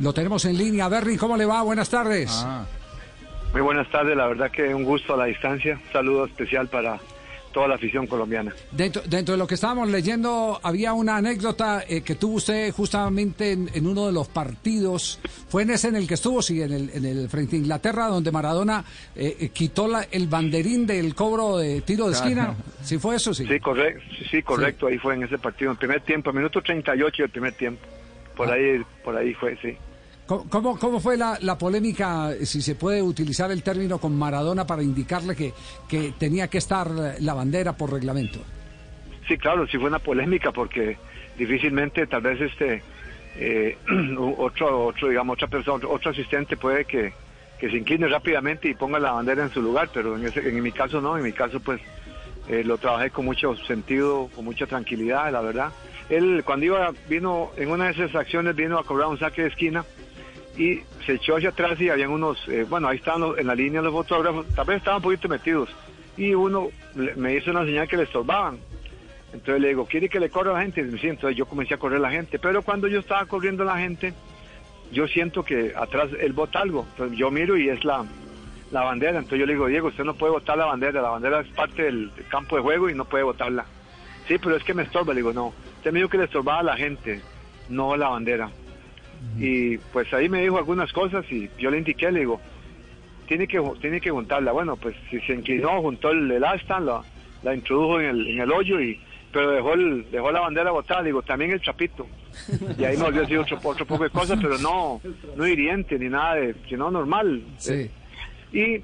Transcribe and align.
Lo 0.00 0.12
tenemos 0.12 0.44
en 0.46 0.56
línea. 0.56 0.88
Berry, 0.88 1.16
¿cómo 1.16 1.36
le 1.36 1.44
va? 1.44 1.62
Buenas 1.62 1.90
tardes. 1.90 2.30
Ah. 2.44 2.64
Muy 3.52 3.62
buenas 3.62 3.90
tardes, 3.90 4.16
la 4.16 4.28
verdad 4.28 4.50
que 4.50 4.74
un 4.74 4.84
gusto 4.84 5.14
a 5.14 5.16
la 5.16 5.24
distancia. 5.24 5.74
Un 5.74 5.92
saludo 5.92 6.24
especial 6.24 6.68
para 6.68 7.00
toda 7.52 7.68
la 7.68 7.74
afición 7.74 8.06
colombiana. 8.06 8.54
Dentro, 8.70 9.02
dentro 9.06 9.32
de 9.32 9.38
lo 9.38 9.46
que 9.46 9.54
estábamos 9.54 9.88
leyendo, 9.88 10.60
había 10.62 10.92
una 10.92 11.16
anécdota 11.16 11.82
eh, 11.86 12.02
que 12.02 12.14
tuvo 12.14 12.36
usted 12.36 12.72
justamente 12.72 13.52
en, 13.52 13.86
uno 13.86 14.06
de 14.06 14.12
los 14.12 14.28
partidos. 14.28 15.18
Fue 15.48 15.64
en 15.64 15.70
ese 15.70 15.88
en 15.88 15.96
el 15.96 16.06
que 16.06 16.14
estuvo, 16.14 16.40
sí, 16.40 16.62
en 16.62 16.72
el, 16.72 16.90
en 16.90 17.04
el 17.04 17.28
frente 17.28 17.56
a 17.56 17.58
Inglaterra, 17.58 18.06
donde 18.06 18.30
Maradona 18.30 18.84
eh, 19.16 19.36
eh, 19.40 19.48
quitó 19.48 19.88
la, 19.88 20.06
el 20.10 20.28
banderín 20.28 20.86
del 20.86 21.14
cobro 21.14 21.58
de 21.58 21.80
tiro 21.80 22.06
de 22.06 22.12
esquina. 22.12 22.54
¿Sí 22.82 22.98
fue 22.98 23.16
eso? 23.16 23.34
Sí, 23.34 23.46
sí, 23.46 23.58
correcto, 23.58 24.02
sí, 24.30 24.42
correcto. 24.42 24.86
Ahí 24.86 24.98
fue 24.98 25.14
en 25.14 25.24
ese 25.24 25.38
partido, 25.38 25.72
en 25.72 25.76
primer 25.76 26.00
tiempo, 26.02 26.32
minuto 26.32 26.62
38 26.62 27.24
del 27.24 27.30
primer 27.30 27.52
tiempo. 27.54 27.84
Por 28.36 28.48
ah. 28.48 28.54
ahí, 28.54 28.80
por 29.02 29.16
ahí 29.16 29.34
fue, 29.34 29.58
sí. 29.60 29.76
¿Cómo, 30.48 30.78
cómo 30.78 31.00
fue 31.00 31.16
la, 31.16 31.38
la, 31.40 31.58
polémica, 31.58 32.30
si 32.44 32.62
se 32.62 32.76
puede 32.76 33.02
utilizar 33.02 33.50
el 33.50 33.64
término 33.64 33.98
con 33.98 34.16
Maradona 34.16 34.64
para 34.64 34.80
indicarle 34.80 35.34
que, 35.34 35.52
que 35.88 36.12
tenía 36.16 36.46
que 36.46 36.58
estar 36.58 36.88
la 37.18 37.34
bandera 37.34 37.76
por 37.76 37.92
reglamento? 37.92 38.38
Sí, 39.26 39.36
claro, 39.36 39.66
sí 39.66 39.76
fue 39.76 39.88
una 39.88 39.98
polémica 39.98 40.52
porque 40.52 40.96
difícilmente 41.36 42.06
tal 42.06 42.22
vez 42.22 42.40
este 42.42 42.80
eh, 43.38 43.76
otro, 44.38 44.86
otro, 44.86 45.08
digamos, 45.08 45.34
otra 45.34 45.48
persona, 45.48 45.84
otro 45.88 46.12
asistente 46.12 46.56
puede 46.56 46.84
que, 46.84 47.12
que 47.58 47.68
se 47.68 47.76
incline 47.76 48.06
rápidamente 48.06 48.68
y 48.68 48.74
ponga 48.74 49.00
la 49.00 49.10
bandera 49.10 49.42
en 49.42 49.50
su 49.50 49.60
lugar, 49.60 49.88
pero 49.92 50.16
en, 50.16 50.26
ese, 50.26 50.48
en 50.48 50.62
mi 50.62 50.70
caso 50.70 51.00
no, 51.00 51.16
en 51.16 51.24
mi 51.24 51.32
caso 51.32 51.58
pues 51.58 51.80
eh, 52.48 52.62
lo 52.62 52.78
trabajé 52.78 53.10
con 53.10 53.24
mucho 53.24 53.56
sentido, 53.56 54.30
con 54.36 54.44
mucha 54.44 54.68
tranquilidad, 54.68 55.32
la 55.32 55.40
verdad. 55.40 55.72
Él 56.08 56.44
cuando 56.44 56.66
iba, 56.66 56.92
vino, 57.08 57.50
en 57.56 57.68
una 57.68 57.86
de 57.86 57.90
esas 57.92 58.14
acciones 58.14 58.54
vino 58.54 58.78
a 58.78 58.84
cobrar 58.84 59.08
un 59.08 59.18
saque 59.18 59.42
de 59.42 59.48
esquina 59.48 59.84
y 60.56 60.80
se 61.06 61.14
echó 61.14 61.36
hacia 61.36 61.50
atrás 61.50 61.80
y 61.80 61.88
habían 61.88 62.10
unos, 62.10 62.38
eh, 62.48 62.66
bueno, 62.68 62.88
ahí 62.88 62.98
estaban 62.98 63.38
en 63.38 63.46
la 63.46 63.54
línea 63.54 63.80
los 63.82 63.92
fotógrafos, 63.92 64.46
tal 64.54 64.66
vez 64.66 64.78
estaban 64.78 64.98
un 64.98 65.02
poquito 65.02 65.28
metidos, 65.28 65.68
y 66.16 66.34
uno 66.34 66.68
me 67.16 67.36
hizo 67.36 67.50
una 67.50 67.64
señal 67.64 67.88
que 67.88 67.96
le 67.96 68.02
estorbaban. 68.04 68.58
Entonces 69.32 69.60
le 69.62 69.68
digo, 69.68 69.86
¿quiere 69.86 70.08
que 70.08 70.18
le 70.18 70.28
corra 70.28 70.52
la 70.52 70.62
gente? 70.62 70.84
Sí, 70.98 71.06
entonces 71.06 71.36
yo 71.36 71.46
comencé 71.46 71.74
a 71.74 71.78
correr 71.78 72.00
la 72.00 72.10
gente, 72.10 72.38
pero 72.38 72.62
cuando 72.62 72.88
yo 72.88 72.98
estaba 72.98 73.24
corriendo 73.26 73.64
la 73.64 73.78
gente, 73.78 74.12
yo 74.92 75.06
siento 75.06 75.44
que 75.44 75.72
atrás 75.76 76.10
él 76.20 76.32
bota 76.32 76.58
algo, 76.58 76.84
entonces 76.90 77.16
yo 77.16 77.30
miro 77.30 77.56
y 77.56 77.68
es 77.68 77.84
la, 77.84 78.04
la 78.72 78.82
bandera, 78.82 79.18
entonces 79.18 79.38
yo 79.38 79.46
le 79.46 79.52
digo, 79.52 79.66
Diego, 79.66 79.88
usted 79.88 80.04
no 80.04 80.14
puede 80.14 80.32
botar 80.32 80.58
la 80.58 80.66
bandera, 80.66 81.00
la 81.00 81.10
bandera 81.10 81.40
es 81.40 81.48
parte 81.48 81.84
del 81.84 82.10
campo 82.28 82.56
de 82.56 82.62
juego 82.62 82.90
y 82.90 82.94
no 82.94 83.04
puede 83.04 83.24
botarla. 83.24 83.66
Sí, 84.26 84.36
pero 84.38 84.56
es 84.56 84.64
que 84.64 84.74
me 84.74 84.82
estorba, 84.82 85.12
le 85.12 85.20
digo, 85.20 85.32
no, 85.32 85.52
usted 85.76 85.92
me 85.92 86.00
dijo 86.00 86.10
que 86.10 86.18
le 86.18 86.24
estorbaba 86.24 86.60
a 86.60 86.64
la 86.64 86.76
gente, 86.76 87.20
no 87.68 87.96
la 87.96 88.08
bandera. 88.08 88.50
Y 89.38 89.78
pues 89.78 90.12
ahí 90.12 90.28
me 90.28 90.42
dijo 90.42 90.58
algunas 90.58 90.92
cosas 90.92 91.24
y 91.30 91.48
yo 91.58 91.70
le 91.70 91.78
indiqué, 91.78 92.10
le 92.10 92.20
digo, 92.20 92.40
tiene 93.26 93.46
que, 93.46 93.60
tiene 93.80 94.00
que 94.00 94.10
juntarla. 94.10 94.52
Bueno, 94.52 94.76
pues 94.76 94.96
si 95.10 95.20
se 95.20 95.34
inclinó, 95.34 95.80
juntó 95.82 96.10
el, 96.10 96.42
asta, 96.44 96.80
la, 96.80 97.02
la 97.42 97.54
introdujo 97.54 98.00
en 98.00 98.06
el, 98.06 98.26
en 98.28 98.40
el 98.40 98.52
hoyo 98.52 98.80
y 98.80 99.00
pero 99.32 99.52
dejó 99.52 99.74
el, 99.74 100.10
dejó 100.10 100.32
la 100.32 100.40
bandera 100.40 100.70
botada, 100.72 101.02
digo, 101.02 101.22
también 101.22 101.52
el 101.52 101.60
chapito. 101.60 102.06
Y 102.78 102.84
ahí 102.84 102.96
me 102.96 103.04
volvió 103.04 103.20
a 103.20 103.22
decir 103.22 103.38
otro, 103.38 103.58
otro 103.62 103.86
poco 103.86 104.04
de 104.04 104.10
cosas, 104.10 104.38
pero 104.40 104.58
no, 104.58 105.00
no 105.36 105.46
hiriente 105.46 105.98
ni 105.98 106.08
nada 106.08 106.34
de, 106.34 106.54
sino 106.68 106.90
normal. 106.90 107.42
Y 108.52 108.82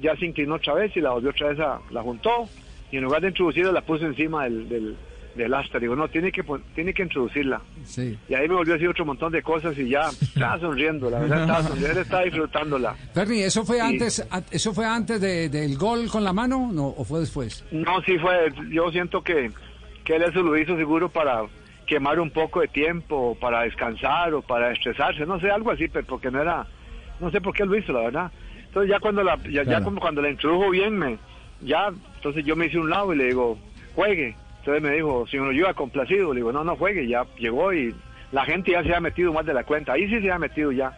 ya 0.00 0.16
se 0.16 0.26
inclinó 0.26 0.54
otra 0.54 0.74
vez 0.74 0.96
y 0.96 1.00
la 1.00 1.10
volvió 1.10 1.30
otra 1.30 1.48
vez 1.48 1.60
a, 1.60 1.80
la 1.90 2.02
juntó 2.02 2.48
y 2.90 2.96
en 2.96 3.04
lugar 3.04 3.20
de 3.20 3.28
introducirla 3.28 3.72
la 3.72 3.82
puso 3.82 4.06
encima 4.06 4.44
del, 4.44 4.68
del 4.68 4.96
asta. 5.46 5.78
Digo, 5.78 5.96
no, 5.96 6.08
tiene 6.08 6.32
que, 6.32 6.44
tiene 6.74 6.92
que 6.92 7.02
introducirla. 7.02 7.60
Y 8.28 8.34
ahí 8.34 8.48
me 8.48 8.54
volvió 8.54 8.74
a 8.74 8.76
decir 8.76 8.88
otro 8.88 9.04
montón 9.04 9.32
de 9.32 9.42
cosas 9.42 9.76
y 9.78 9.88
ya 9.88 10.08
estaba 10.20 10.58
sonriendo, 10.58 11.10
la 11.10 11.20
verdad, 11.20 11.40
estaba 11.42 11.62
sonriendo, 11.62 12.00
estaba 12.00 12.22
disfrutándola. 12.24 12.94
Ferni, 13.14 13.42
¿eso 13.42 13.64
fue 13.64 13.80
antes 13.80 14.26
eso 14.50 14.74
fue 14.74 14.86
antes 14.86 15.20
de, 15.20 15.48
del 15.48 15.76
gol 15.76 16.08
con 16.08 16.24
la 16.24 16.32
mano 16.32 16.70
no, 16.72 16.86
o 16.88 17.04
fue 17.04 17.20
después? 17.20 17.64
No, 17.70 18.00
sí 18.02 18.18
fue, 18.18 18.52
yo 18.70 18.90
siento 18.90 19.22
que, 19.22 19.50
que 20.04 20.16
él 20.16 20.22
eso 20.22 20.42
lo 20.42 20.56
hizo 20.56 20.76
seguro 20.76 21.08
para 21.08 21.42
quemar 21.86 22.20
un 22.20 22.30
poco 22.30 22.60
de 22.60 22.68
tiempo, 22.68 23.36
para 23.40 23.62
descansar 23.62 24.34
o 24.34 24.42
para 24.42 24.72
estresarse, 24.72 25.24
no 25.26 25.40
sé, 25.40 25.50
algo 25.50 25.70
así, 25.70 25.88
pero 25.88 26.06
porque 26.06 26.30
no 26.30 26.40
era, 26.40 26.66
no 27.18 27.30
sé 27.30 27.40
por 27.40 27.54
qué 27.54 27.64
lo 27.64 27.76
hizo, 27.76 27.92
la 27.92 28.00
verdad. 28.00 28.32
Entonces 28.66 28.90
ya 28.90 29.00
cuando 29.00 29.24
la, 29.24 29.38
ya, 29.50 29.82
como 29.82 29.98
cuando 29.98 30.20
la 30.20 30.30
introdujo 30.30 30.70
bien, 30.70 30.98
me, 30.98 31.18
ya, 31.62 31.90
entonces 32.16 32.44
yo 32.44 32.54
me 32.54 32.66
hice 32.66 32.78
un 32.78 32.90
lado 32.90 33.14
y 33.14 33.16
le 33.16 33.24
digo, 33.24 33.58
juegue 33.94 34.36
entonces 34.58 34.82
me 34.82 34.90
dijo, 34.96 35.26
si 35.26 35.36
iba 35.36 35.74
complacido, 35.74 36.32
le 36.32 36.40
digo, 36.40 36.52
no, 36.52 36.64
no 36.64 36.76
juegue, 36.76 37.06
ya 37.08 37.24
llegó 37.38 37.72
y 37.72 37.94
la 38.32 38.44
gente 38.44 38.72
ya 38.72 38.82
se 38.82 38.94
ha 38.94 39.00
metido 39.00 39.32
más 39.32 39.46
de 39.46 39.54
la 39.54 39.64
cuenta, 39.64 39.92
ahí 39.92 40.08
sí 40.08 40.20
se 40.20 40.30
ha 40.30 40.38
metido 40.38 40.72
ya. 40.72 40.92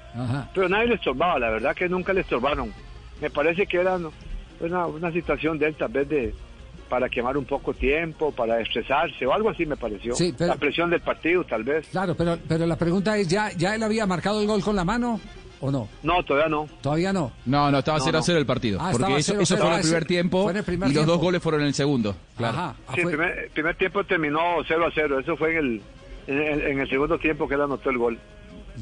Pero 0.55 0.69
nadie 0.69 0.89
le 0.89 0.95
estorbaba, 0.95 1.39
la 1.39 1.51
verdad 1.51 1.75
que 1.75 1.89
nunca 1.89 2.13
le 2.13 2.23
estorbaron. 2.23 2.73
Me 3.21 3.31
parece 3.31 3.67
que 3.67 3.77
era 3.79 3.99
una, 4.61 4.87
una 4.87 5.13
situación 5.13 5.59
de 5.59 5.67
él 5.67 5.75
tal 5.77 5.93
vez 5.93 6.09
de 6.09 6.35
para 6.89 7.09
quemar 7.09 7.37
un 7.37 7.45
poco 7.45 7.73
tiempo, 7.73 8.33
para 8.33 8.61
estresarse 8.61 9.25
o 9.25 9.33
algo 9.33 9.51
así 9.51 9.65
me 9.65 9.77
pareció. 9.77 10.13
la 10.39 10.57
presión 10.57 10.91
del 10.91 11.01
partido 11.01 11.45
tal 11.45 11.63
vez. 11.63 11.87
Claro, 11.89 12.17
pero 12.17 12.37
pero 12.49 12.67
la 12.67 12.77
pregunta 12.77 13.17
es, 13.17 13.29
¿ya, 13.29 13.53
¿ya 13.53 13.77
él 13.77 13.83
había 13.85 14.07
marcado 14.07 14.41
el 14.41 14.49
gol 14.49 14.61
con 14.61 14.75
la 14.75 14.85
mano? 14.85 15.21
¿O 15.61 15.71
no? 15.71 15.89
No, 16.03 16.23
todavía 16.23 16.49
no. 16.49 16.69
¿Todavía 16.81 17.13
no? 17.13 17.33
No, 17.45 17.71
no, 17.71 17.79
estaba 17.81 18.01
0 18.01 18.19
a 18.19 18.23
0 18.23 18.39
el 18.39 18.47
partido. 18.47 18.79
Ah, 18.81 18.91
porque 18.93 19.17
eso, 19.17 19.39
eso 19.39 19.57
fue 19.59 19.67
en 19.67 19.75
el 19.75 19.83
primer 19.83 20.05
tiempo 20.07 20.51
y 20.89 20.95
los 20.95 21.07
dos 21.07 21.19
goles 21.19 21.43
fueron 21.43 21.61
en 21.61 21.69
el 21.69 21.75
segundo. 21.75 22.17
Claro. 22.37 22.59
Ajá. 22.59 22.77
Ah, 22.89 22.93
sí, 22.95 23.03
el 23.03 23.09
primer, 23.09 23.51
primer, 23.53 23.75
tiempo 23.77 24.05
terminó 24.05 24.41
0 24.67 24.87
a 24.87 24.91
0. 24.95 25.21
Eso 25.21 25.37
fue 25.37 25.53
en 25.53 25.59
el, 25.59 25.83
en 26.27 26.81
el, 26.81 26.89
segundo 26.89 27.19
tiempo 27.19 27.47
que 27.47 27.55
él 27.55 27.61
anotó 27.61 27.91
el 27.91 27.99
gol. 27.99 28.19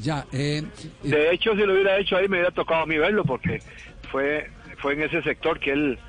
Ya. 0.01 0.25
Eh, 0.31 0.63
de 1.03 1.17
eh, 1.17 1.33
hecho, 1.33 1.53
si 1.53 1.63
lo 1.63 1.73
hubiera 1.73 1.97
hecho 1.97 2.15
ahí, 2.15 2.29
me 2.29 2.37
hubiera 2.37 2.51
tocado 2.51 2.83
a 2.83 2.85
mí 2.85 2.97
verlo 2.97 3.25
porque 3.25 3.59
fue, 4.09 4.49
fue 4.77 4.93
en 4.93 5.03
ese 5.03 5.21
sector 5.21 5.59
que 5.59 5.71
él. 5.71 5.99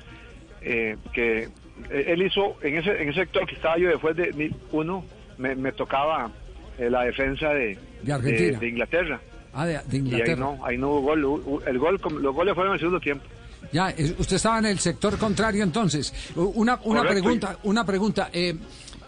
Eh, 0.61 0.95
que 1.11 1.49
él 1.89 2.21
hizo 2.21 2.57
en 2.61 2.77
ese, 2.77 3.01
en 3.01 3.09
ese 3.09 3.21
sector 3.21 3.45
que 3.47 3.55
estaba 3.55 3.77
yo 3.77 3.89
después 3.89 4.15
de 4.15 4.53
uno 4.71 5.03
me, 5.39 5.55
me 5.55 5.71
tocaba 5.71 6.29
la 6.77 7.03
defensa 7.03 7.49
de, 7.49 7.77
de, 8.03 8.57
de 8.57 8.67
Inglaterra 8.67 9.19
Ah, 9.53 9.65
de, 9.65 9.97
Inglaterra. 9.97 10.27
Y 10.27 10.31
ahí 10.31 10.39
no, 10.39 10.65
ahí 10.65 10.77
no 10.77 10.89
hubo 10.91 11.01
gol. 11.01 11.63
El 11.67 11.79
gol, 11.79 11.99
los 12.21 12.33
goles 12.33 12.55
fueron 12.55 12.71
en 12.71 12.73
el 12.73 12.79
segundo 12.79 12.99
tiempo. 12.99 13.25
Ya, 13.71 13.93
usted 14.17 14.35
estaba 14.35 14.59
en 14.59 14.65
el 14.65 14.79
sector 14.79 15.17
contrario 15.17 15.63
entonces. 15.63 16.13
Una, 16.35 16.79
una 16.83 17.03
pregunta, 17.03 17.57
una 17.63 17.85
pregunta. 17.85 18.29
Eh, 18.33 18.55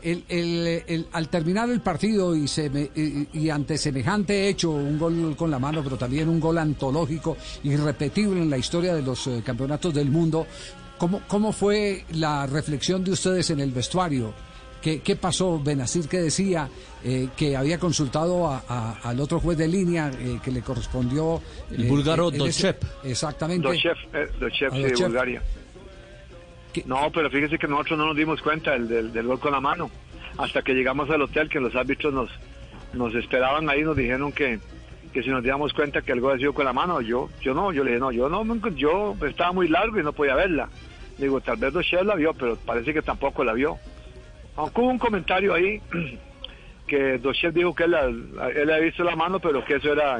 el, 0.03 0.23
el, 0.27 1.07
al 1.13 1.29
terminar 1.29 1.69
el 1.69 1.81
partido 1.81 2.35
y, 2.35 2.47
se 2.47 2.69
y, 3.33 3.49
ante 3.49 3.77
semejante 3.77 4.49
hecho, 4.49 4.71
un 4.71 4.99
gol 4.99 5.35
con 5.37 5.49
la 5.49 5.59
mano, 5.59 5.81
pero 5.81 5.97
también 5.97 6.27
un 6.27 6.39
gol 6.39 6.57
antológico, 6.57 7.37
irrepetible 7.63 8.41
en 8.41 8.49
la 8.49 8.57
historia 8.57 8.93
de 8.93 9.01
los 9.01 9.27
eh, 9.27 9.41
campeonatos 9.45 9.93
del 9.93 10.09
mundo, 10.09 10.45
¿cómo, 10.97 11.21
¿cómo 11.27 11.53
fue 11.53 12.03
la 12.11 12.45
reflexión 12.45 13.03
de 13.03 13.11
ustedes 13.11 13.49
en 13.51 13.61
el 13.61 13.71
vestuario? 13.71 14.33
¿Qué, 14.83 14.99
qué 14.99 15.15
pasó? 15.15 15.61
Benazir 15.63 16.09
que 16.09 16.17
decía 16.17 16.67
eh, 17.05 17.29
que 17.37 17.55
había 17.55 17.79
consultado 17.79 18.47
a, 18.47 18.99
al 19.01 19.17
otro 19.21 19.39
juez 19.39 19.57
de 19.57 19.65
línea 19.65 20.11
eh, 20.19 20.39
que 20.43 20.51
le 20.51 20.61
correspondió. 20.61 21.41
El 21.71 21.87
búlgaro 21.87 22.29
eh, 22.33 22.37
Dochev. 22.37 22.75
Exactamente. 23.05 23.65
Dochev, 23.65 24.73
de 24.73 24.93
Bulgaria. 25.01 25.41
No, 26.85 27.09
pero 27.13 27.29
fíjese 27.29 27.57
que 27.57 27.67
nosotros 27.67 27.97
no 27.97 28.07
nos 28.07 28.17
dimos 28.17 28.41
cuenta 28.41 28.71
del, 28.71 29.13
del, 29.13 29.25
gol 29.25 29.39
con 29.39 29.53
la 29.53 29.61
mano. 29.61 29.89
Hasta 30.37 30.61
que 30.61 30.73
llegamos 30.73 31.09
al 31.09 31.21
hotel, 31.21 31.47
que 31.47 31.61
los 31.61 31.73
árbitros 31.75 32.13
nos, 32.13 32.29
nos 32.91 33.15
esperaban 33.15 33.69
ahí, 33.69 33.83
nos 33.83 33.95
dijeron 33.95 34.33
que, 34.33 34.59
que 35.13 35.23
si 35.23 35.29
nos 35.29 35.43
dimos 35.43 35.71
cuenta 35.71 36.01
que 36.01 36.11
el 36.11 36.19
gol 36.19 36.31
había 36.31 36.41
sido 36.41 36.53
con 36.53 36.65
la 36.65 36.73
mano, 36.73 36.99
yo, 36.99 37.29
yo 37.41 37.53
no, 37.53 37.71
yo 37.71 37.85
le 37.85 37.91
dije, 37.91 38.01
no, 38.01 38.11
yo 38.11 38.27
no, 38.27 38.43
yo 38.75 39.15
estaba 39.25 39.53
muy 39.53 39.69
largo 39.69 39.97
y 39.97 40.03
no 40.03 40.11
podía 40.11 40.35
verla. 40.35 40.67
Digo, 41.17 41.39
tal 41.39 41.55
vez 41.55 41.71
Dochev 41.71 42.03
la 42.03 42.15
vio, 42.15 42.33
pero 42.33 42.57
parece 42.57 42.93
que 42.93 43.01
tampoco 43.01 43.45
la 43.45 43.53
vio. 43.53 43.77
Aunque 44.55 44.81
hubo 44.81 44.89
un 44.89 44.99
comentario 44.99 45.53
ahí 45.53 45.81
que 46.87 47.17
Dochel 47.17 47.53
dijo 47.53 47.73
que 47.73 47.85
él, 47.85 47.93
él 47.93 48.69
había 48.69 48.85
visto 48.85 49.03
la 49.03 49.15
mano, 49.15 49.39
pero 49.39 49.63
que 49.65 49.75
eso 49.75 49.91
era 49.91 50.19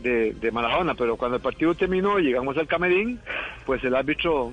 de, 0.00 0.50
Maradona. 0.52 0.94
Pero 0.94 1.16
cuando 1.16 1.36
el 1.36 1.42
partido 1.42 1.74
terminó 1.74 2.18
y 2.18 2.24
llegamos 2.24 2.56
al 2.56 2.66
camerín, 2.66 3.20
pues 3.64 3.82
el 3.84 3.94
árbitro 3.94 4.52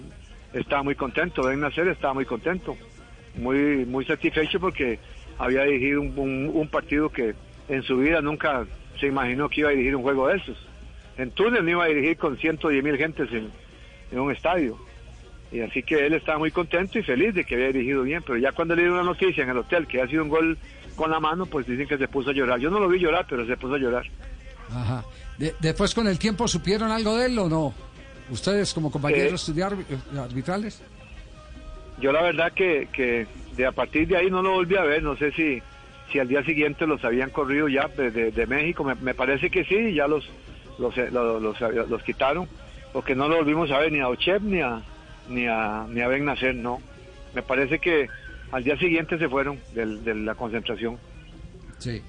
estaba 0.53 0.83
muy 0.83 0.95
contento, 0.95 1.43
Ben 1.43 1.59
Nacer 1.59 1.87
estaba 1.87 2.13
muy 2.13 2.25
contento, 2.25 2.77
muy, 3.35 3.85
muy 3.85 4.05
satisfecho 4.05 4.59
porque 4.59 4.99
había 5.37 5.63
dirigido 5.63 6.01
un, 6.01 6.69
partido 6.71 7.09
que 7.09 7.33
en 7.69 7.81
su 7.83 7.97
vida 7.97 8.21
nunca 8.21 8.65
se 8.99 9.07
imaginó 9.07 9.49
que 9.49 9.61
iba 9.61 9.69
a 9.69 9.71
dirigir 9.71 9.95
un 9.95 10.03
juego 10.03 10.27
de 10.27 10.37
esos. 10.37 10.57
En 11.17 11.31
Túnez 11.31 11.63
no 11.63 11.69
iba 11.69 11.83
a 11.85 11.87
dirigir 11.87 12.17
con 12.17 12.37
110 12.37 12.83
mil 12.83 12.97
gentes 12.97 13.31
en, 13.31 13.49
en 14.11 14.19
un 14.19 14.31
estadio. 14.31 14.77
Y 15.53 15.61
así 15.61 15.83
que 15.83 16.07
él 16.07 16.13
estaba 16.13 16.39
muy 16.39 16.49
contento 16.49 16.97
y 16.97 17.03
feliz 17.03 17.35
de 17.35 17.45
que 17.45 17.53
había 17.53 17.67
dirigido 17.67 18.01
bien, 18.01 18.23
pero 18.25 18.39
ya 18.39 18.51
cuando 18.51 18.75
le 18.75 18.81
dio 18.81 18.91
una 18.91 19.03
noticia 19.03 19.43
en 19.43 19.51
el 19.51 19.57
hotel 19.57 19.85
que 19.85 20.01
ha 20.01 20.07
sido 20.07 20.23
un 20.23 20.29
gol 20.29 20.57
con 20.95 21.11
la 21.11 21.19
mano, 21.19 21.45
pues 21.45 21.67
dicen 21.67 21.87
que 21.87 21.97
se 21.99 22.07
puso 22.07 22.31
a 22.31 22.33
llorar. 22.33 22.59
Yo 22.59 22.71
no 22.71 22.79
lo 22.79 22.89
vi 22.89 22.99
llorar, 22.99 23.27
pero 23.29 23.45
se 23.45 23.55
puso 23.55 23.75
a 23.75 23.77
llorar. 23.77 24.03
Ajá. 24.71 25.05
después 25.59 25.93
con 25.93 26.07
el 26.07 26.17
tiempo 26.17 26.47
supieron 26.47 26.89
algo 26.89 27.15
de 27.17 27.27
él 27.27 27.37
o 27.37 27.47
no? 27.47 27.73
¿Ustedes 28.31 28.73
como 28.73 28.91
compañeros 28.91 29.47
eh, 29.49 29.53
eh, 29.59 30.17
arbitrales? 30.17 30.81
Yo 31.99 32.11
la 32.11 32.23
verdad 32.23 32.51
que, 32.53 32.87
que 32.91 33.27
de 33.55 33.65
a 33.67 33.71
partir 33.71 34.07
de 34.07 34.17
ahí 34.17 34.31
no 34.31 34.41
lo 34.41 34.53
volví 34.53 34.75
a 34.75 34.83
ver, 34.83 35.03
no 35.03 35.15
sé 35.17 35.31
si, 35.33 35.61
si 36.11 36.17
al 36.17 36.27
día 36.27 36.43
siguiente 36.43 36.87
los 36.87 37.05
habían 37.05 37.29
corrido 37.29 37.67
ya 37.67 37.87
de, 37.89 38.47
México. 38.47 38.83
Me, 38.83 39.13
parece 39.13 39.51
que 39.51 39.63
sí, 39.65 39.93
ya 39.93 40.07
los 40.07 40.27
los, 40.79 40.97
eh, 40.97 41.09
los, 41.11 41.39
los, 41.87 42.03
quitaron, 42.03 42.47
porque 42.91 43.13
no 43.13 43.27
lo 43.27 43.35
volvimos 43.35 43.69
a 43.69 43.77
ver 43.77 43.91
ni 43.91 43.99
a 43.99 44.09
Ochev 44.09 44.41
ni 44.41 44.61
a, 44.61 44.81
ni 45.29 45.47
a, 45.47 45.85
ni 45.89 46.01
a 46.01 46.07
Ben 46.07 46.25
Nacer, 46.25 46.55
no. 46.55 46.81
Me 47.33 47.41
parece 47.41 47.79
que 47.79 48.07
al 48.51 48.63
día 48.63 48.77
siguiente 48.77 49.17
se 49.17 49.27
fueron 49.27 49.59
de 49.73 50.15
la 50.15 50.35
concentración. 50.35 50.97
Sí. 51.79 52.01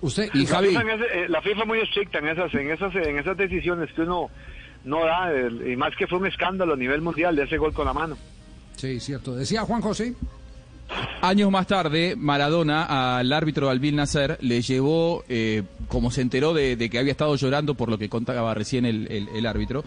Usted 0.00 0.28
y 0.34 0.44
Javi. 0.44 0.74
Eh, 0.74 1.28
la 1.28 1.40
FIFA, 1.40 1.60
es 1.60 1.66
muy 1.66 1.78
estricta 1.80 2.18
en 2.18 2.28
esas, 2.28 2.52
en 2.54 2.70
esas, 2.70 2.94
en 2.94 3.18
esas 3.18 3.36
decisiones 3.36 3.92
que 3.92 4.02
uno 4.02 4.28
no 4.84 5.04
da, 5.04 5.30
y 5.66 5.76
más 5.76 5.94
que 5.96 6.06
fue 6.06 6.18
un 6.18 6.26
escándalo 6.26 6.74
a 6.74 6.76
nivel 6.76 7.00
mundial 7.00 7.36
de 7.36 7.44
ese 7.44 7.58
gol 7.58 7.72
con 7.72 7.86
la 7.86 7.92
mano. 7.92 8.16
Sí, 8.76 8.98
cierto. 9.00 9.34
Decía 9.34 9.62
Juan 9.62 9.80
José. 9.80 10.14
Años 11.20 11.50
más 11.50 11.66
tarde, 11.66 12.14
Maradona 12.16 13.18
al 13.18 13.32
árbitro 13.32 13.68
Albil 13.68 13.96
Nasser 13.96 14.38
le 14.40 14.62
llevó, 14.62 15.24
eh, 15.28 15.62
como 15.86 16.10
se 16.10 16.22
enteró 16.22 16.54
de, 16.54 16.88
que 16.90 16.98
había 16.98 17.12
estado 17.12 17.36
llorando 17.36 17.74
por 17.74 17.90
lo 17.90 17.98
que 17.98 18.08
contaba 18.08 18.54
recién 18.54 18.86
el, 18.86 19.46
árbitro, 19.46 19.84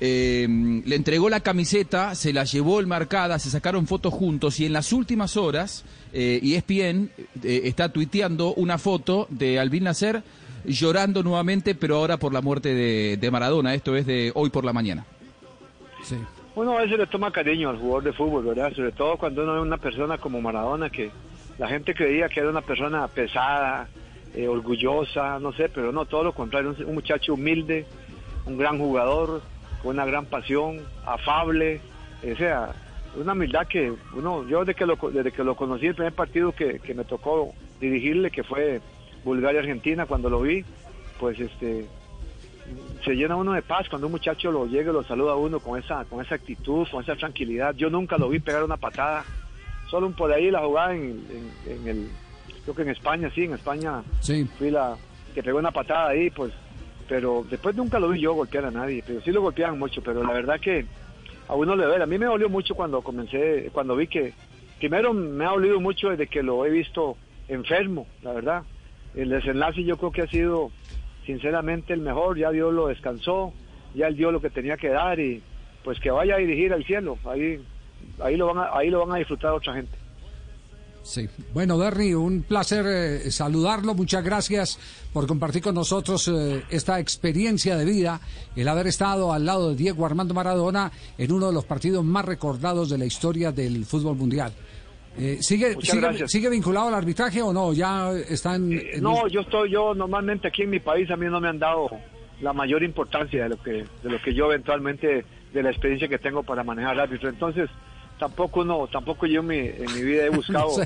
eh, 0.00 0.46
le 0.84 0.96
entregó 0.96 1.28
la 1.28 1.40
camiseta, 1.40 2.14
se 2.14 2.32
la 2.32 2.44
llevó 2.44 2.80
el 2.80 2.86
marcada, 2.86 3.38
se 3.38 3.50
sacaron 3.50 3.86
fotos 3.86 4.12
juntos 4.12 4.58
y 4.60 4.66
en 4.66 4.72
las 4.72 4.92
últimas 4.92 5.36
horas, 5.36 5.84
eh, 6.12 6.40
ESPN 6.42 7.10
eh, 7.42 7.62
está 7.64 7.90
tuiteando 7.90 8.54
una 8.54 8.78
foto 8.78 9.26
de 9.30 9.58
Albil 9.58 9.84
Nasser 9.84 10.22
llorando 10.64 11.22
nuevamente, 11.22 11.74
pero 11.74 11.96
ahora 11.96 12.16
por 12.16 12.32
la 12.32 12.40
muerte 12.40 12.74
de, 12.74 13.16
de 13.18 13.30
Maradona. 13.30 13.74
Esto 13.74 13.96
es 13.96 14.06
de 14.06 14.32
hoy 14.34 14.50
por 14.50 14.64
la 14.64 14.72
mañana. 14.72 15.04
Sí. 16.02 16.16
Uno 16.56 16.78
a 16.78 16.82
veces 16.82 16.98
le 16.98 17.06
toma 17.06 17.32
cariño 17.32 17.68
al 17.68 17.78
jugador 17.78 18.04
de 18.04 18.12
fútbol, 18.12 18.44
¿verdad? 18.44 18.72
Sobre 18.74 18.92
todo 18.92 19.16
cuando 19.16 19.42
uno 19.42 19.54
ve 19.54 19.60
una 19.60 19.76
persona 19.76 20.18
como 20.18 20.40
Maradona, 20.40 20.88
que 20.88 21.10
la 21.58 21.68
gente 21.68 21.94
creía 21.94 22.28
que 22.28 22.40
era 22.40 22.48
una 22.48 22.60
persona 22.60 23.08
pesada, 23.08 23.88
eh, 24.34 24.46
orgullosa, 24.46 25.38
no 25.40 25.52
sé, 25.52 25.68
pero 25.68 25.92
no, 25.92 26.06
todo 26.06 26.24
lo 26.24 26.32
contrario, 26.32 26.74
un, 26.86 26.94
muchacho 26.94 27.34
humilde, 27.34 27.86
un 28.46 28.56
gran 28.56 28.78
jugador, 28.78 29.42
con 29.84 29.94
una 29.94 30.06
gran 30.06 30.24
pasión, 30.24 30.80
afable, 31.04 31.80
o 32.32 32.36
sea, 32.36 32.72
una 33.16 33.34
humildad 33.34 33.66
que 33.68 33.92
uno, 34.14 34.48
yo 34.48 34.60
desde 34.60 34.74
que 34.74 34.86
lo, 34.86 34.96
desde 34.96 35.30
que 35.30 35.44
lo 35.44 35.54
conocí, 35.54 35.86
el 35.86 35.94
primer 35.94 36.14
partido 36.14 36.52
que, 36.52 36.80
que 36.80 36.94
me 36.94 37.04
tocó 37.04 37.52
dirigirle, 37.80 38.30
que 38.30 38.42
fue 38.42 38.80
Bulgaria-Argentina, 39.24 40.06
cuando 40.06 40.30
lo 40.30 40.40
vi, 40.40 40.64
pues 41.20 41.38
este 41.38 41.86
se 43.04 43.14
llena 43.14 43.36
uno 43.36 43.52
de 43.52 43.60
paz 43.60 43.86
cuando 43.90 44.06
un 44.06 44.12
muchacho 44.12 44.50
lo 44.50 44.64
llega 44.64 44.90
y 44.90 44.94
lo 44.94 45.02
saluda 45.02 45.32
a 45.32 45.36
uno 45.36 45.60
con 45.60 45.78
esa, 45.78 46.06
con 46.06 46.24
esa 46.24 46.36
actitud, 46.36 46.88
con 46.90 47.02
esa 47.02 47.14
tranquilidad. 47.14 47.74
Yo 47.74 47.90
nunca 47.90 48.16
lo 48.16 48.30
vi 48.30 48.38
pegar 48.38 48.64
una 48.64 48.78
patada, 48.78 49.22
solo 49.90 50.06
un 50.06 50.14
por 50.14 50.32
ahí 50.32 50.50
la 50.50 50.60
jugada 50.60 50.94
en, 50.94 51.22
el, 51.66 52.08
creo 52.62 52.74
que 52.74 52.82
en 52.82 52.88
España, 52.88 53.30
sí, 53.34 53.44
en 53.44 53.52
España 53.52 54.02
sí. 54.20 54.48
fui 54.58 54.70
la 54.70 54.96
que 55.34 55.42
pegó 55.42 55.58
una 55.58 55.72
patada 55.72 56.08
ahí, 56.08 56.30
pues, 56.30 56.52
pero 57.08 57.44
después 57.48 57.76
nunca 57.76 57.98
lo 57.98 58.08
vi 58.08 58.20
yo 58.20 58.34
golpear 58.34 58.66
a 58.66 58.70
nadie, 58.70 59.02
pero 59.06 59.20
sí 59.20 59.30
lo 59.30 59.42
golpeaban 59.42 59.78
mucho, 59.78 60.02
pero 60.02 60.22
la 60.22 60.32
verdad 60.32 60.60
que 60.60 60.86
a 61.48 61.54
uno 61.54 61.76
le 61.76 61.84
duele. 61.84 62.04
A 62.04 62.06
mí 62.06 62.18
me 62.18 62.26
dolió 62.26 62.48
mucho 62.48 62.74
cuando 62.74 63.02
comencé, 63.02 63.70
cuando 63.72 63.96
vi 63.96 64.06
que, 64.06 64.32
primero 64.78 65.12
me 65.12 65.44
ha 65.44 65.50
dolido 65.50 65.80
mucho 65.80 66.10
desde 66.10 66.26
que 66.26 66.42
lo 66.42 66.64
he 66.64 66.70
visto 66.70 67.16
enfermo, 67.48 68.06
la 68.22 68.32
verdad. 68.32 68.62
El 69.14 69.30
desenlace 69.30 69.84
yo 69.84 69.96
creo 69.96 70.10
que 70.10 70.22
ha 70.22 70.26
sido 70.26 70.70
sinceramente 71.26 71.92
el 71.92 72.00
mejor, 72.00 72.38
ya 72.38 72.50
Dios 72.50 72.72
lo 72.72 72.88
descansó, 72.88 73.52
ya 73.94 74.08
él 74.08 74.16
dio 74.16 74.32
lo 74.32 74.40
que 74.40 74.50
tenía 74.50 74.76
que 74.76 74.88
dar 74.88 75.20
y 75.20 75.42
pues 75.84 76.00
que 76.00 76.10
vaya 76.10 76.36
a 76.36 76.38
dirigir 76.38 76.72
al 76.72 76.84
cielo, 76.84 77.18
ahí, 77.24 77.62
ahí, 78.20 78.36
lo, 78.36 78.46
van 78.52 78.58
a, 78.58 78.76
ahí 78.76 78.90
lo 78.90 79.06
van 79.06 79.16
a 79.16 79.18
disfrutar 79.18 79.52
otra 79.52 79.74
gente. 79.74 79.96
Sí, 81.04 81.28
bueno, 81.52 81.78
Derry, 81.78 82.14
un 82.14 82.42
placer 82.42 82.86
eh, 82.88 83.30
saludarlo. 83.30 83.94
Muchas 83.94 84.24
gracias 84.24 84.78
por 85.12 85.26
compartir 85.26 85.60
con 85.60 85.74
nosotros 85.74 86.28
eh, 86.28 86.62
esta 86.70 86.98
experiencia 86.98 87.76
de 87.76 87.84
vida, 87.84 88.20
el 88.56 88.66
haber 88.66 88.86
estado 88.86 89.30
al 89.30 89.44
lado 89.44 89.70
de 89.70 89.76
Diego 89.76 90.06
Armando 90.06 90.32
Maradona 90.32 90.90
en 91.18 91.30
uno 91.30 91.48
de 91.48 91.52
los 91.52 91.66
partidos 91.66 92.02
más 92.04 92.24
recordados 92.24 92.88
de 92.88 92.96
la 92.96 93.04
historia 93.04 93.52
del 93.52 93.84
fútbol 93.84 94.16
mundial. 94.16 94.54
Eh, 95.18 95.38
¿sigue, 95.40 95.76
sigue, 96.26 96.48
vinculado 96.48 96.88
al 96.88 96.94
arbitraje 96.94 97.42
o 97.42 97.52
no? 97.52 97.74
¿Ya 97.74 98.10
están...? 98.12 98.72
Eh, 98.72 98.98
no, 99.00 99.28
yo 99.28 99.42
estoy, 99.42 99.70
yo 99.70 99.94
normalmente 99.94 100.48
aquí 100.48 100.62
en 100.62 100.70
mi 100.70 100.80
país 100.80 101.10
a 101.10 101.16
mí 101.16 101.26
no 101.26 101.38
me 101.38 101.48
han 101.48 101.58
dado 101.58 101.90
la 102.40 102.54
mayor 102.54 102.82
importancia 102.82 103.44
de 103.44 103.50
lo 103.50 103.62
que, 103.62 103.84
de 104.02 104.10
lo 104.10 104.20
que 104.22 104.32
yo 104.32 104.46
eventualmente, 104.46 105.24
de 105.52 105.62
la 105.62 105.70
experiencia 105.70 106.08
que 106.08 106.18
tengo 106.18 106.42
para 106.42 106.64
manejar 106.64 106.98
árbitro. 106.98 107.28
Entonces, 107.28 107.68
tampoco 108.18 108.64
no, 108.64 108.86
tampoco 108.86 109.26
yo 109.26 109.40
en 109.40 109.46
mi 109.46 110.02
vida 110.02 110.26
he 110.26 110.30
buscado 110.30 110.76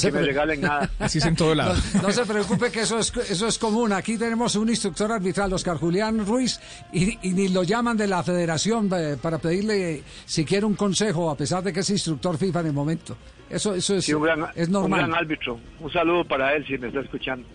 que 0.00 0.12
me 0.12 0.22
regalen 0.22 0.60
nada. 0.60 0.90
Así 0.98 1.18
es 1.18 1.26
en 1.26 1.36
todo 1.36 1.54
lado. 1.54 1.74
No, 2.02 2.10
se 2.10 2.24
preocupe 2.24 2.70
que 2.70 2.80
eso 2.80 2.98
es, 2.98 3.12
eso 3.30 3.46
es 3.46 3.58
común. 3.58 3.92
Aquí 3.92 4.18
tenemos 4.18 4.56
un 4.56 4.68
instructor 4.68 5.12
arbitral, 5.12 5.52
Oscar 5.52 5.76
Julián 5.76 6.26
Ruiz, 6.26 6.60
y, 6.92 7.18
ni 7.22 7.48
lo 7.48 7.62
llaman 7.62 7.96
de 7.96 8.06
la 8.06 8.22
federación 8.22 8.90
eh, 8.94 9.16
para 9.20 9.38
pedirle 9.38 10.02
si 10.24 10.44
quiere 10.44 10.66
un 10.66 10.74
consejo, 10.74 11.30
a 11.30 11.36
pesar 11.36 11.62
de 11.62 11.72
que 11.72 11.80
es 11.80 11.90
instructor 11.90 12.36
FIFA 12.36 12.60
en 12.60 12.66
el 12.66 12.72
momento. 12.72 13.16
Eso, 13.48 13.74
eso 13.74 13.96
es, 13.96 14.08
es 14.08 14.68
normal. 14.70 15.04
Un 15.04 15.10
gran 15.10 15.14
árbitro. 15.14 15.60
Un 15.80 15.92
saludo 15.92 16.24
para 16.24 16.54
él 16.54 16.66
si 16.66 16.78
me 16.78 16.88
está 16.88 17.00
escuchando. 17.00 17.46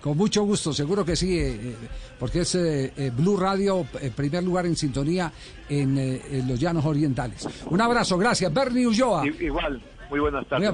Con 0.00 0.16
mucho 0.16 0.44
gusto, 0.44 0.72
seguro 0.72 1.04
que 1.04 1.14
sí, 1.14 1.38
eh, 1.38 1.50
eh, 1.52 1.74
porque 2.18 2.40
es 2.40 2.54
eh, 2.54 3.12
Blue 3.14 3.36
Radio, 3.36 3.86
primer 4.16 4.42
lugar 4.42 4.66
en 4.66 4.76
sintonía 4.76 5.30
en, 5.68 6.48
los 6.48 6.58
llanos 6.58 6.84
orientales. 6.84 7.46
Un 7.66 7.80
abrazo, 7.80 8.16
gracias. 8.16 8.52
Bernie 8.52 8.86
Ulloa. 8.86 9.26
Igual, 9.26 9.82
muy 10.08 10.20
buenas 10.20 10.46
tardes. 10.46 10.70